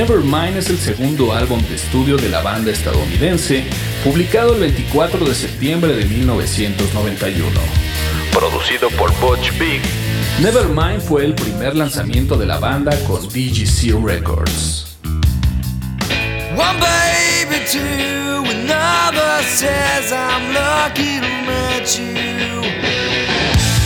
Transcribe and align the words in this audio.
Nevermind 0.00 0.56
es 0.56 0.70
el 0.70 0.78
segundo 0.78 1.34
álbum 1.34 1.60
de 1.68 1.74
estudio 1.74 2.16
de 2.16 2.30
la 2.30 2.40
banda 2.40 2.70
estadounidense, 2.70 3.64
publicado 4.02 4.54
el 4.54 4.60
24 4.60 5.26
de 5.26 5.34
septiembre 5.34 5.94
de 5.94 6.06
1991. 6.06 7.60
Producido 8.32 8.88
por 8.92 9.12
Butch 9.20 9.52
Big, 9.58 9.82
Nevermind 10.40 11.02
fue 11.02 11.26
el 11.26 11.34
primer 11.34 11.76
lanzamiento 11.76 12.38
de 12.38 12.46
la 12.46 12.58
banda 12.58 12.98
con 13.06 13.28
DGC 13.28 14.02
Records. 14.02 14.96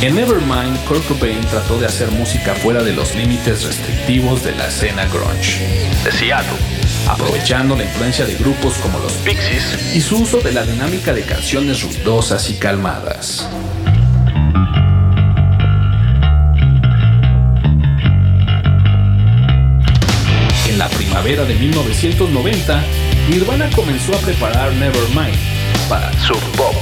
En 0.00 0.14
Nevermind, 0.14 0.78
Kurt 0.84 1.04
Cobain 1.08 1.40
trató 1.50 1.76
de 1.76 1.86
hacer 1.86 2.08
música 2.12 2.54
fuera 2.54 2.84
de 2.84 2.92
los 2.92 3.16
límites 3.16 3.64
restrictivos 3.64 4.44
de 4.44 4.54
la 4.54 4.68
escena 4.68 5.04
grunge 5.06 5.58
de 6.04 6.12
Seattle, 6.12 6.56
aprovechando 7.08 7.74
la 7.74 7.82
influencia 7.82 8.24
de 8.24 8.36
grupos 8.36 8.74
como 8.74 9.00
los 9.00 9.12
Pixies 9.24 9.96
y 9.96 10.00
su 10.00 10.18
uso 10.22 10.38
de 10.38 10.52
la 10.52 10.62
dinámica 10.62 11.12
de 11.12 11.22
canciones 11.22 11.82
ruidosas 11.82 12.48
y 12.48 12.54
calmadas. 12.54 13.48
En 20.68 20.78
la 20.78 20.88
primavera 20.90 21.44
de 21.44 21.54
1990, 21.54 22.84
Nirvana 23.30 23.68
comenzó 23.74 24.14
a 24.14 24.18
preparar 24.18 24.72
Nevermind 24.74 25.57
para 25.88 26.12
Sub 26.20 26.40
Pop, 26.56 26.74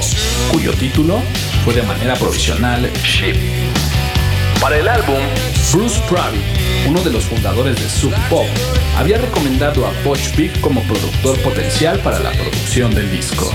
cuyo 0.51 0.73
título 0.73 1.21
fue 1.63 1.73
de 1.73 1.81
manera 1.83 2.15
provisional 2.15 2.91
Ship. 3.03 3.35
Para 4.59 4.77
el 4.77 4.87
álbum, 4.87 5.19
Bruce 5.71 5.99
Pravit, 6.09 6.41
uno 6.87 7.01
de 7.01 7.11
los 7.11 7.23
fundadores 7.25 7.75
de 7.75 7.89
Sub 7.89 8.13
Pop, 8.29 8.47
había 8.97 9.17
recomendado 9.17 9.85
a 9.85 9.91
Butch 10.03 10.35
Big 10.35 10.59
como 10.59 10.81
productor 10.83 11.39
potencial 11.41 11.99
para 11.99 12.19
la 12.19 12.31
producción 12.31 12.93
del 12.93 13.09
disco. 13.09 13.51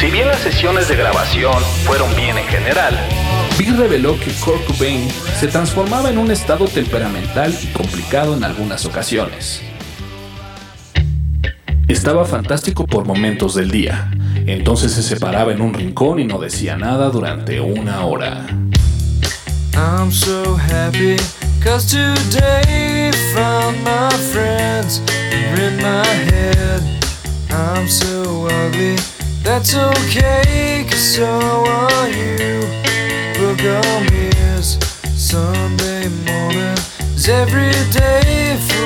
Si 0.00 0.06
bien 0.06 0.28
las 0.28 0.40
sesiones 0.40 0.88
de 0.88 0.96
grabación 0.96 1.62
fueron 1.84 2.14
bien 2.16 2.38
en 2.38 2.46
general, 2.46 2.98
Big 3.58 3.76
reveló 3.76 4.18
que 4.18 4.30
Kurt 4.32 4.64
Cobain 4.64 5.08
se 5.38 5.48
transformaba 5.48 6.10
en 6.10 6.18
un 6.18 6.30
estado 6.30 6.66
temperamental 6.66 7.56
y 7.62 7.66
complicado 7.68 8.36
en 8.36 8.44
algunas 8.44 8.84
ocasiones. 8.86 9.62
Estaba 11.88 12.24
fantástico 12.24 12.84
por 12.84 13.04
momentos 13.04 13.54
del 13.54 13.70
día. 13.70 14.10
Entonces 14.46 14.90
se 14.90 15.04
separaba 15.04 15.52
en 15.52 15.60
un 15.60 15.72
rincón 15.72 16.18
y 16.18 16.24
no 16.24 16.38
decía 16.38 16.76
nada 16.76 17.10
durante 17.10 17.60
una 17.60 18.04
hora. 18.04 18.44
I'm 19.74 20.10
so 20.10 20.56
happy 20.56 21.16
cause 21.62 21.86
today 21.86 23.12
found 23.32 23.76
my 23.84 24.10
friends 24.32 25.00
in 25.30 25.76
my 25.76 26.04
head. 26.32 26.82
I'm 27.50 27.86
so 27.86 28.48
ugly, 28.48 28.96
that's 29.44 29.76
okay 29.76 30.86
cause 30.90 31.16
so 31.16 31.64
are 31.66 32.08
you. 32.08 32.62
Book 33.38 33.60
on 33.60 34.12
ears, 34.12 34.76
Sunday 35.14 36.08
morning 36.26 36.78
is 37.14 37.28
every 37.28 37.70
day 37.92 38.56
for 38.66 38.85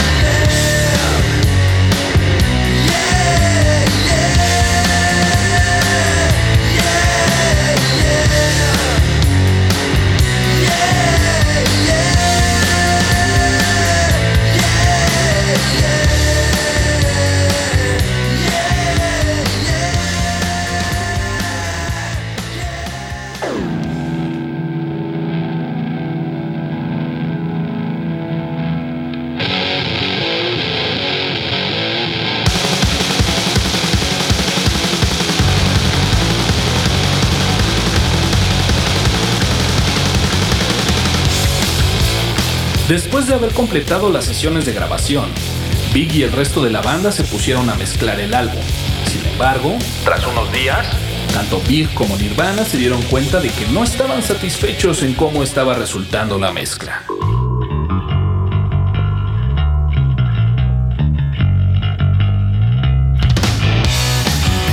Después 42.91 43.25
de 43.25 43.35
haber 43.35 43.53
completado 43.53 44.11
las 44.11 44.25
sesiones 44.25 44.65
de 44.65 44.73
grabación, 44.73 45.29
Big 45.93 46.13
y 46.13 46.23
el 46.23 46.31
resto 46.33 46.61
de 46.61 46.71
la 46.71 46.81
banda 46.81 47.13
se 47.13 47.23
pusieron 47.23 47.69
a 47.69 47.75
mezclar 47.75 48.19
el 48.19 48.33
álbum. 48.33 48.61
Sin 49.09 49.25
embargo, 49.27 49.77
tras 50.03 50.27
unos 50.27 50.51
días, 50.51 50.85
tanto 51.31 51.61
Big 51.69 51.93
como 51.93 52.17
Nirvana 52.17 52.65
se 52.65 52.77
dieron 52.77 53.01
cuenta 53.03 53.39
de 53.39 53.47
que 53.47 53.65
no 53.67 53.85
estaban 53.85 54.21
satisfechos 54.21 55.03
en 55.03 55.13
cómo 55.13 55.41
estaba 55.41 55.73
resultando 55.73 56.37
la 56.37 56.51
mezcla. 56.51 57.03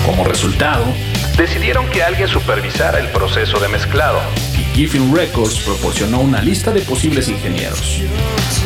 Como 0.04 0.24
resultado, 0.24 0.86
decidieron 1.38 1.88
que 1.88 2.02
alguien 2.02 2.28
supervisara 2.28 2.98
el 2.98 3.08
proceso 3.08 3.58
de 3.58 3.68
mezclado 3.68 4.20
Giffin 4.78 5.12
Records 5.12 5.58
proporcionó 5.64 6.20
una 6.20 6.40
lista 6.40 6.70
de 6.70 6.82
posibles 6.82 7.28
ingenieros. 7.28 8.00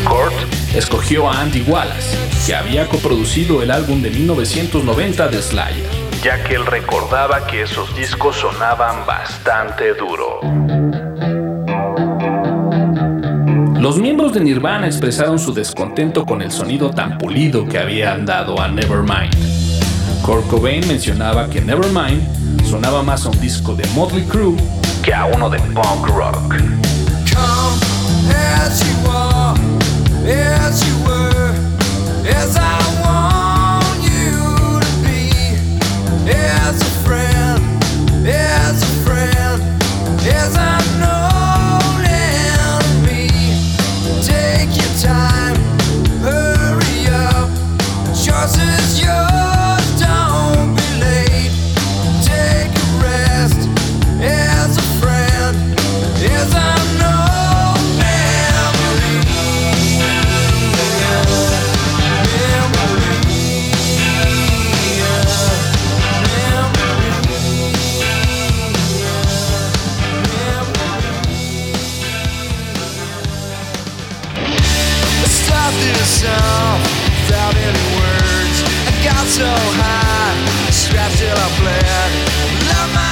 Kurt 0.04 0.34
escogió 0.74 1.26
a 1.26 1.40
Andy 1.40 1.62
Wallace, 1.62 2.18
que 2.44 2.54
había 2.54 2.86
coproducido 2.86 3.62
el 3.62 3.70
álbum 3.70 4.02
de 4.02 4.10
1990 4.10 5.28
de 5.28 5.40
Slayer, 5.40 5.86
ya 6.22 6.44
que 6.44 6.56
él 6.56 6.66
recordaba 6.66 7.46
que 7.46 7.62
esos 7.62 7.96
discos 7.96 8.36
sonaban 8.36 9.06
bastante 9.06 9.94
duro. 9.94 10.40
Los 13.80 13.98
miembros 13.98 14.34
de 14.34 14.40
Nirvana 14.40 14.88
expresaron 14.88 15.38
su 15.38 15.54
descontento 15.54 16.26
con 16.26 16.42
el 16.42 16.52
sonido 16.52 16.90
tan 16.90 17.16
pulido 17.16 17.66
que 17.66 17.78
habían 17.78 18.26
dado 18.26 18.60
a 18.60 18.68
Nevermind. 18.68 19.51
Kurt 20.22 20.46
Cobain 20.48 20.86
mencionaba 20.86 21.48
que 21.50 21.60
Nevermind 21.60 22.64
sonaba 22.68 23.02
más 23.02 23.26
a 23.26 23.30
un 23.30 23.40
disco 23.40 23.74
de 23.74 23.84
Motley 23.88 24.24
Crue 24.24 24.56
que 25.02 25.12
a 25.12 25.26
uno 25.26 25.50
de 25.50 25.58
punk 25.58 26.06
rock. 26.06 26.54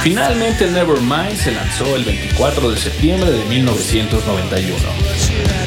Finalmente 0.03 0.67
Nevermind 0.67 1.37
se 1.37 1.51
lanzó 1.51 1.95
el 1.95 2.03
24 2.03 2.71
de 2.71 2.77
septiembre 2.77 3.31
de 3.31 3.45
1991. 3.45 4.77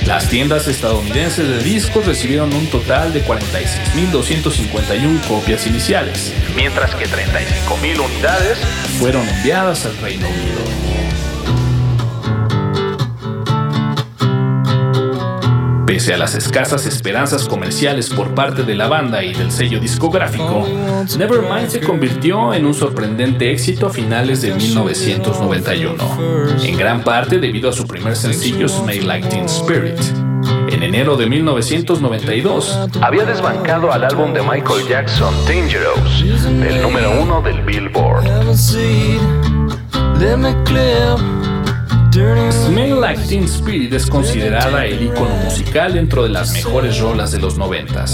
Las 0.06 0.28
tiendas 0.28 0.68
estadounidenses 0.68 1.48
de 1.48 1.62
discos 1.62 2.06
recibieron 2.06 2.52
un 2.52 2.66
total 2.66 3.12
de 3.12 3.24
46.251 3.24 5.26
copias 5.26 5.66
iniciales, 5.66 6.32
mientras 6.54 6.94
que 6.94 7.06
35.000 7.06 8.04
unidades 8.04 8.58
fueron 8.98 9.28
enviadas 9.28 9.86
al 9.86 9.96
Reino 9.98 10.28
Unido. 10.28 10.60
Pese 15.94 16.12
a 16.12 16.16
las 16.16 16.34
escasas 16.34 16.86
esperanzas 16.86 17.46
comerciales 17.46 18.10
por 18.10 18.34
parte 18.34 18.64
de 18.64 18.74
la 18.74 18.88
banda 18.88 19.22
y 19.22 19.32
del 19.32 19.52
sello 19.52 19.78
discográfico, 19.78 20.66
Nevermind 21.16 21.68
se 21.68 21.78
convirtió 21.78 22.52
en 22.52 22.66
un 22.66 22.74
sorprendente 22.74 23.52
éxito 23.52 23.86
a 23.86 23.90
finales 23.90 24.42
de 24.42 24.56
1991, 24.56 26.64
en 26.64 26.76
gran 26.76 27.04
parte 27.04 27.38
debido 27.38 27.70
a 27.70 27.72
su 27.72 27.86
primer 27.86 28.16
sencillo 28.16 28.68
Smell 28.68 29.06
Like 29.06 29.28
Teen 29.28 29.44
Spirit. 29.44 30.00
En 30.68 30.82
enero 30.82 31.16
de 31.16 31.26
1992, 31.26 32.76
había 33.00 33.24
desbancado 33.24 33.92
al 33.92 34.02
álbum 34.02 34.32
de 34.32 34.42
Michael 34.42 34.88
Jackson 34.88 35.32
Dangerous, 35.46 36.24
del 36.58 36.82
número 36.82 37.22
uno 37.22 37.40
del 37.40 37.62
Billboard. 37.62 38.24
Smell 42.14 43.00
Like 43.00 43.22
Teen 43.26 43.42
Spirit 43.42 43.92
es 43.92 44.08
considerada 44.08 44.86
el 44.86 45.02
icono 45.02 45.34
musical 45.34 45.94
dentro 45.94 46.22
de 46.22 46.28
las 46.28 46.52
mejores 46.52 47.00
rolas 47.00 47.32
de 47.32 47.40
los 47.40 47.58
noventas, 47.58 48.12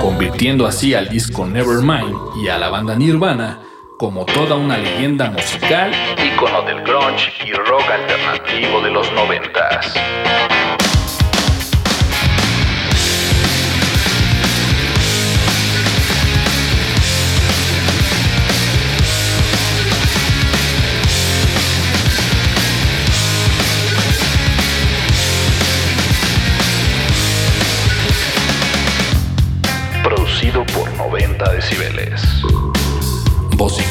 convirtiendo 0.00 0.68
así 0.68 0.94
al 0.94 1.08
disco 1.08 1.44
Nevermind 1.44 2.16
y 2.40 2.46
a 2.46 2.58
la 2.58 2.68
banda 2.68 2.94
Nirvana 2.94 3.58
como 3.98 4.24
toda 4.24 4.54
una 4.54 4.78
leyenda 4.78 5.30
musical, 5.30 5.90
icono 6.24 6.62
del 6.62 6.84
grunge 6.84 7.32
y 7.44 7.52
rock 7.54 7.90
alternativo 7.90 8.80
de 8.80 8.90
los 8.92 9.12
noventas. 9.14 9.94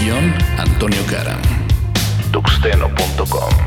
Guion, 0.04 0.34
Antonio 0.58 1.02
Caram. 1.06 1.40
Tuxteno.com. 2.32 3.62